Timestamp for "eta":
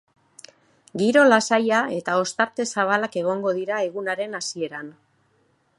1.97-2.15